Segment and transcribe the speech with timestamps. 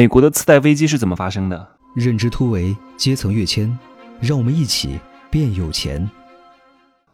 [0.00, 1.68] 美国的次贷危机是怎么发生的？
[1.94, 3.78] 认知突围，阶层跃迁，
[4.18, 6.08] 让我们一起变有钱。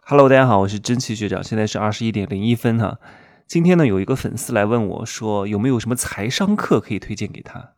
[0.02, 3.00] Hello，大家好，我是真奇学长，现在是二十一点零一分哈。
[3.48, 7.70] 今天呢，有一个粉丝来问我说，有没有什么财商课可以推荐给他？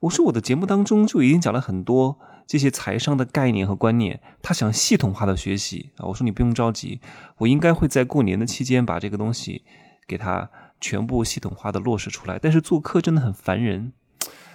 [0.00, 6.04] 我说我的节目当中就已经讲了很多这些财商的概念和观念，他想系统化的学习啊。
[6.08, 7.00] 我说你不用着急，
[7.38, 9.64] 我应该会在过年的期间把这个东西
[10.06, 12.38] 给他全部系统化的落实出来。
[12.38, 13.94] 但是做课真的很烦人。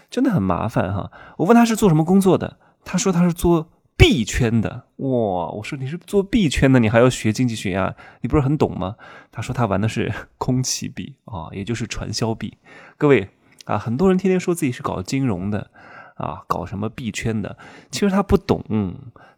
[0.10, 1.12] 真的很麻烦哈！
[1.38, 4.86] 我问他是做什么工作的，他说他是做币圈的。
[4.98, 5.08] 哇，
[5.52, 7.96] 我说你是做币圈的，你还要学经济学啊？
[8.22, 8.96] 你不是很懂吗？
[9.32, 12.58] 他说他玩的是空气币啊，也就是传销币。
[12.98, 13.30] 各位
[13.66, 15.72] 啊，很多人天天说自己是搞金融的。
[16.18, 17.58] 啊，搞什么币圈的？
[17.90, 18.64] 其实他不懂，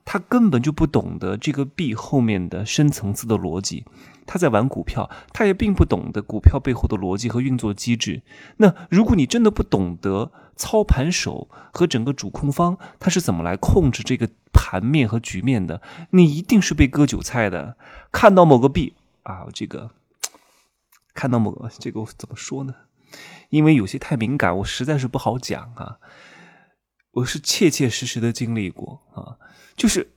[0.04, 3.86] 他根本就不懂得这个币后面的深层次的逻辑。
[4.26, 8.22] 他在玩股票，他也并不懂得股票背后的逻辑和运作机制。
[8.58, 17.76] 那如果你真的不懂得操盘手和整个主控方他是怎么来控制这个盘面和局面的，你一定是被割韭菜的。
[18.12, 18.94] 看到某个币
[19.24, 19.90] 啊，这个
[21.16, 22.76] 看到某个这个怎么说呢？
[23.50, 25.98] 因为有些太敏感，我实在是不好讲啊。
[27.12, 29.38] 我是切切实实的经历过啊，
[29.76, 30.12] 就是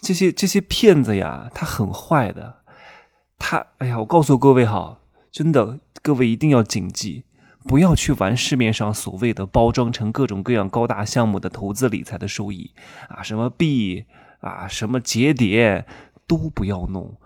[0.00, 2.62] 这些这些骗子呀，他很坏的。
[3.38, 5.00] 他哎呀，我告诉各位哈，
[5.32, 7.24] 真的，各位一定要谨记，
[7.64, 12.72] 不要去玩市面上所谓的包装成各种各样高大项目的投资理财的收益
[13.08, 14.04] 啊，什么币
[14.40, 15.86] 啊，什么节点
[16.26, 17.18] 都不要弄。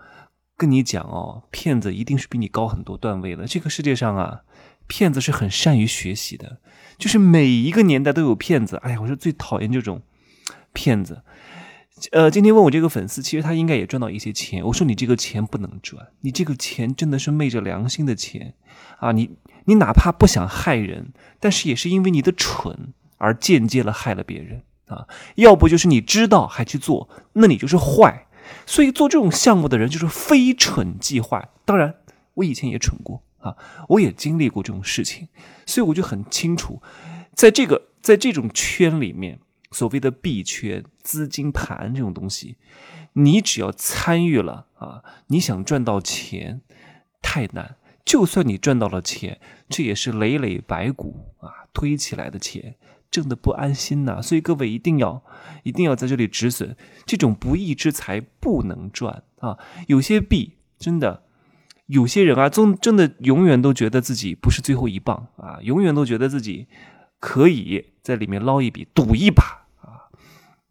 [0.57, 3.45] 跟你讲哦，骗子一定是比你高很多段位的。
[3.45, 4.41] 这个世界上啊，
[4.87, 6.59] 骗子是很善于学习的。
[6.97, 10.01] 就是每一个年代都有骗子，哎呀，我是最讨厌这种
[10.71, 11.23] 骗子。
[12.11, 14.65] 呃，今天问我这个粉丝，其实他应该也赚到一些钱。
[14.65, 18.53] 我说你这个钱不能赚，你这个钱真的是昧着良心的钱
[18.99, 19.11] 啊！
[19.11, 19.31] 你
[19.65, 25.07] 你哪怕不想害人，但是也是因为你的蠢而间接了害了别人啊。
[25.35, 28.27] 要不就是你知道还去做，那你就是坏。
[28.65, 31.49] 所以做这种项目的人就是非蠢即坏。
[31.63, 31.95] 当然，
[32.35, 33.23] 我以前也蠢过。
[33.45, 33.55] 啊，
[33.89, 35.27] 我也经历过这种事情，
[35.67, 36.81] 所以我就很清楚，
[37.35, 39.39] 在这个在这种圈里面，
[39.69, 42.57] 所谓的币圈、资金盘这种东西，
[43.13, 46.61] 你只要参与了啊，你想赚到钱
[47.21, 47.75] 太难。
[48.03, 49.39] 就算你赚到了钱，
[49.69, 52.75] 这也是累累白骨啊推起来的钱，
[53.11, 54.21] 挣得不安心呐。
[54.21, 55.23] 所以各位一定要
[55.61, 56.75] 一定要在这里止损，
[57.05, 59.59] 这种不义之财不能赚啊。
[59.87, 61.24] 有些币真的。
[61.87, 66.67] 有些人啊，真真的永远都觉得自己不是最后一棒啊，永远都觉得自己
[67.19, 70.09] 可以在里面捞一笔、赌一把啊。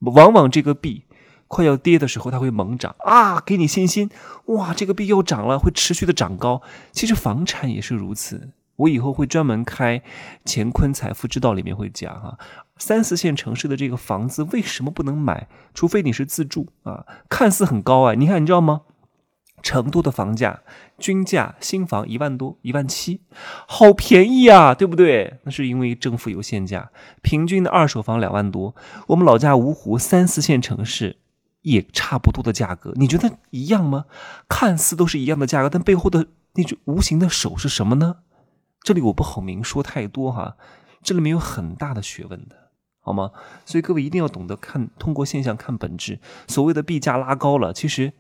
[0.01, 1.05] 往往这个币
[1.47, 4.11] 快要跌的时候，它会猛涨啊，给你信心。
[4.47, 6.63] 哇，这个币又涨了，会持续的涨高。
[6.91, 8.51] 其实房产也是如此。
[8.77, 10.01] 我以后会专门开
[10.45, 12.37] 《乾坤财富之道》里面会讲哈，
[12.77, 15.47] 三四线城市的这个房子为什么不能买？
[15.73, 18.81] 除非你是自住啊，看似很高啊，你看你知道吗？
[19.65, 20.61] 成都的房价
[20.99, 23.23] 均价新房一万多，一万七，
[23.67, 25.41] 好便宜啊，对不对？
[25.45, 26.91] 那是因为政府有限价，
[27.23, 28.77] 平均的二手房两万多。
[29.07, 31.17] 我们老家芜湖三四线城市
[31.63, 34.05] 也差不多的价格，你觉得一样吗？
[34.51, 38.17] 看似都是一样的价格，但背后的那只无形的手是什么呢？
[38.83, 40.59] 这里我不好明说太多哈，
[41.03, 42.55] 这里面有很大的学问的，
[43.01, 43.31] 好吗？
[43.65, 46.21] 所以各位一定要懂得看，通过现象看本质。
[46.47, 48.13] 所谓的币价拉高了，其实。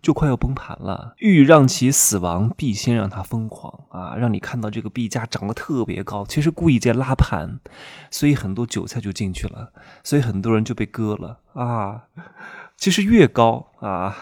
[0.00, 4.14] 就快要崩盘了，欲让其死亡，必先让它疯狂啊！
[4.16, 7.58] 让你看到这个币价涨得特别高，其实故意在拉盘，
[8.10, 9.72] 所以很多韭菜就进去了，
[10.04, 12.04] 所以很多人就被割了啊！
[12.76, 14.16] 其实越高啊，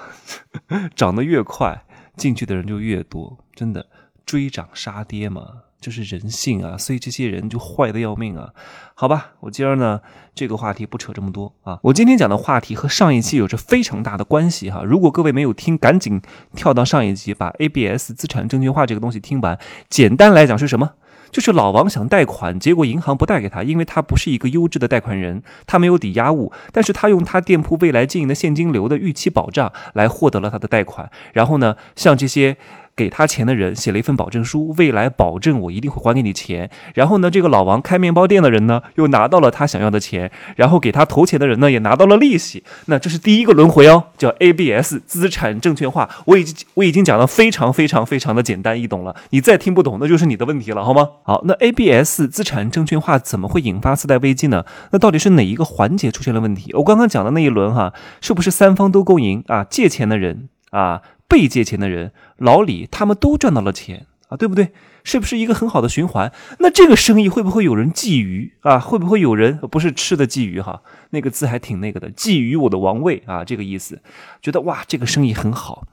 [0.96, 1.84] 涨得越快，
[2.16, 3.86] 进去的人就越多，真的
[4.24, 5.62] 追涨杀跌嘛。
[5.84, 8.54] 这是人性啊，所以这些人就坏的要命啊。
[8.94, 10.00] 好吧，我今儿呢
[10.34, 11.78] 这个话题不扯这么多啊。
[11.82, 14.82] 我今天讲的话题和上一期有着非常大的关系哈。
[14.82, 16.22] 如果各位没有听，赶紧
[16.56, 19.58] 跳到上一集，把 ABS 资产证券化这个东西听完。
[19.90, 20.92] 简单来讲是什么？
[21.30, 31.10] 就是老王想贷款，结果银行不贷给他，因为他不是一个优质的贷款人，他没有抵押物，但是他用他店铺未来经营的现金流的预期保障来获得了他的贷款。
[31.34, 32.56] 然后呢，像这些。
[32.96, 36.70] 给他钱的人写了一份保证书，未来保证我一定会还给你钱。
[36.94, 40.30] 然后呢，这个老王开面包店的人呢，又拿到了他想要的钱。
[40.56, 42.62] 然后给他投钱的人呢，也拿到了利息。
[42.86, 46.08] 那这是第一个轮回哦，叫 ABS 资产证券化。
[46.26, 49.16] 我已经我已经讲的非常非常非常的简单易懂了。
[49.30, 51.08] 你再听不懂，那就是你的问题了，好吗？
[51.24, 54.64] 好，那 ABS 资产证券化怎么会引发次贷危机呢？
[54.92, 56.72] 那到底是哪一个环节出现了问题？
[56.74, 59.64] 我刚刚讲的那一轮哈，是不是三方都够赢啊？
[59.64, 61.02] 借钱的人啊。
[61.28, 64.72] 被借钱的人老李他们都赚到了钱啊，对不对？
[65.02, 66.32] 是不是一个很好的循环？
[66.60, 68.78] 那这个生意会不会有人觊觎啊？
[68.78, 70.80] 会不会有人不是吃的觊觎哈？
[71.10, 74.00] 那个字还挺那个的，觊觎我的王位啊，这个意思，
[74.40, 75.86] 觉得哇，这个生意很好。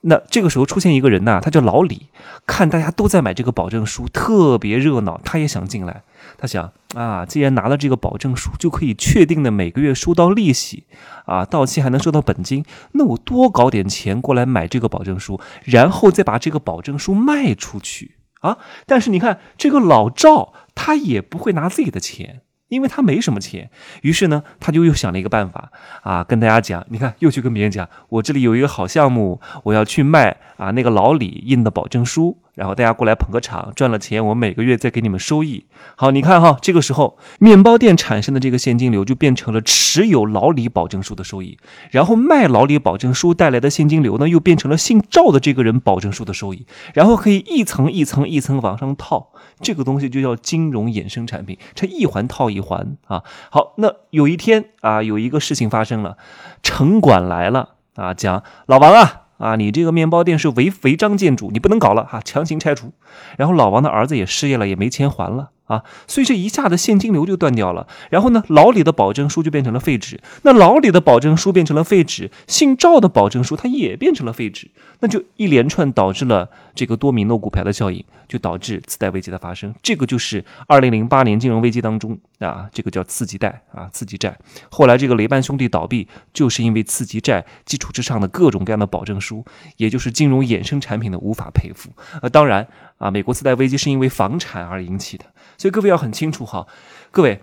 [0.00, 2.08] 那这个时候出现一个人呐，他叫老李，
[2.46, 6.02] 看大家都在买这个保证书，特别热闹，他也想进来。
[6.38, 10.84] 他想啊，既然拿了这个保证书，就可以确定的每个月收到利息，
[11.26, 18.56] 啊，到期还能收到本金，那我多搞点钱过来买这个保证书，然后再把这个保证书卖出去啊。
[18.86, 22.42] 但是你看这个老赵，他也不会拿自己的钱。
[22.68, 23.70] 因为他没什么钱，
[24.02, 32.42] 于是呢，他就又想了一个办法啊，跟大家讲，你看，又去跟别人讲，我这里有一个好项目，我要去卖啊，那个老李印的保证书。
[32.58, 35.66] 然后大家过来捧个场，赚了钱，我每个月再给你们收益。
[35.94, 41.56] 好，你看哈，这个时候面包店产生的这个现金流就变成了持有老李保证书的收益，
[41.92, 49.28] 然后卖老李保证书带来的现金流呢，又变成了姓赵的这个人保证书的收益，然后可以一层一层一层往上套，
[49.60, 53.22] 这个东西就叫金融衍生产品，这一环套一环啊。
[53.52, 56.16] 好，那有一天啊，有一个事情发生了，
[56.64, 59.27] 城管来了啊，讲老王啊。
[59.38, 62.92] 啊，你这个面包店是违违章建筑，你不能搞了哈，强行拆除。
[63.36, 65.50] 然后老王的儿子也失业了，也没钱还了。
[65.68, 67.86] 啊，所以这一下子现金流就断掉了。
[68.08, 70.18] 然后呢，老李的保证书就变成了废纸。
[70.42, 74.70] 那老李的保证书变成了废纸，姓赵的保证书它也变成了废纸。
[75.00, 79.74] 那就一连串导致了这个多米诺骨牌的效应，就导致次贷危机的发生。
[79.82, 84.38] 这个就是二零零八年金融危机当中啊，这个叫次级贷啊，次级债。
[84.70, 89.44] 后来这个雷曼兄弟倒闭，就是因为次级债基础之上的各种各样的保证书，
[89.76, 91.90] 也就是金融衍生产品的无法赔付。
[92.22, 92.66] 呃，当然
[92.98, 95.24] 啊，美国次贷危机是因为房产而引起的。
[95.56, 96.66] 所以各位要很清楚哈，
[97.10, 97.40] 各位，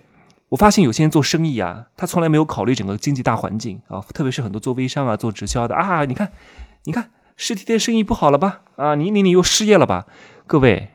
[0.48, 6.32] 我发现有些人做生意啊，他从来没有考虑整个经济大环境啊，特别是很多做微商啊、做直销的啊，你看，
[6.84, 8.62] 你看实体店生意不好了吧？
[8.76, 10.06] 啊，你你你又失业了吧？
[10.46, 10.92] 各位，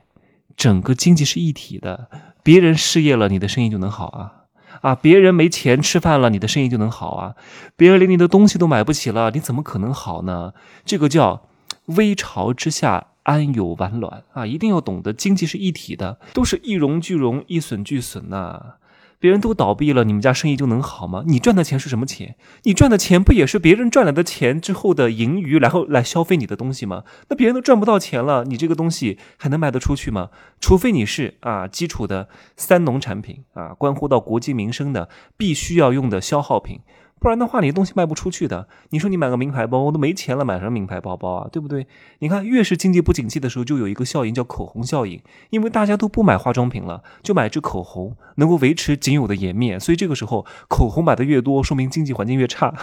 [0.61, 2.07] 整个经济是一体的，
[2.43, 4.45] 别人失业了，你的生意就能好啊？
[4.81, 7.33] 啊，别人没钱吃饭了，你的生意就能好啊？
[7.75, 10.53] 别人连你的东西都买不起了，你怎么可能好呢？
[10.85, 11.47] 这个叫
[11.85, 13.07] 危潮之下。
[13.23, 14.47] 安有完卵啊！
[14.47, 18.77] 一定要懂得，经济是一体的，都是一荣俱荣，一损俱损呐。
[19.21, 21.23] 别人都倒闭了，你们家生意就能好吗？
[21.27, 22.35] 你赚的钱是什么钱？
[22.63, 27.03] 你赚的钱不也是别人赚来的钱之后的盈余，然后来消费你的东西吗？
[27.29, 30.29] 那别人都赚不到钱了，你这个东西还能卖得出去吗？
[30.59, 35.07] 除非你是啊，基础的三农产品啊，关乎到国计民生的，
[35.37, 36.79] 必须要用的消耗品。
[37.21, 38.67] 不然的话，你东西卖不出去的。
[38.89, 41.47] 你说你买个名牌包，我都没钱了，买什么名牌包包啊？
[41.51, 41.85] 对不对？
[42.17, 45.21] 你看，越是经济不景气的时候，就有一个效应叫口红效应，
[45.51, 49.79] 因为大家都不买化妆品了，就买支口红，能够维持仅有的颜面。
[49.79, 52.73] 所以这个时候，口红买的越多，说明经济环境越差。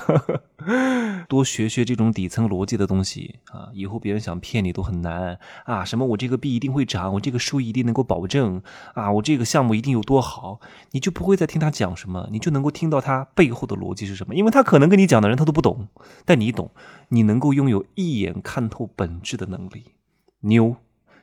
[1.28, 5.84] 多学学这种底层逻辑的东西啊，以后别人想骗你都很难啊。
[5.84, 8.62] 什么我这个币一定会涨，我这个收益一定能够保证
[8.94, 10.60] 啊，我这个项目一定有多好，
[10.92, 15.88] 你就不会再听他讲什么，你就能够听到他背后的逻辑是什么因为他可能跟你讲的人他都不懂，
[16.24, 16.70] 但你懂，
[17.08, 19.94] 你能够拥有一眼看透本质的能力，
[20.40, 20.76] 牛！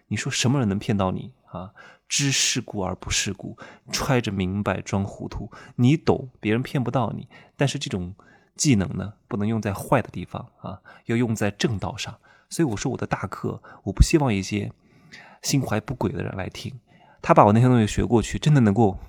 [0.07, 1.71] 你说什么人能骗到你啊？
[2.07, 3.57] 知世故而不世故，
[3.91, 5.49] 揣着明白装糊涂。
[5.77, 7.27] 你懂，别人骗不到你。
[7.57, 8.13] 但是这种
[8.55, 12.15] 技能呢，不能用在坏的地方啊，要用在正道上。
[12.47, 14.71] 所以我说我的大课，我不希望一些
[15.41, 16.79] 心怀不轨的人来听。
[17.23, 18.99] 他把我那些东西学过去，真的能够。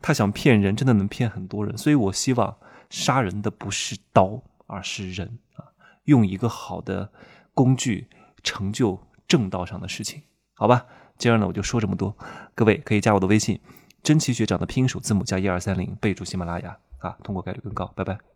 [0.00, 2.56] 他想骗人，真的能骗很多人，所以我希望
[2.90, 5.64] 杀人的不是刀，而是人啊！
[6.04, 7.10] 用一个好的
[7.52, 8.08] 工具
[8.42, 10.22] 成就正道上的事情，
[10.54, 10.86] 好吧？
[11.18, 12.16] 今儿呢，我就说这么多。
[12.54, 13.60] 各位可以加我的微信，
[14.02, 17.86] 真奇学长的拼音首字母加一二三零，备注喜马拉雅啊，通过概率更高。
[17.96, 18.35] 拜拜。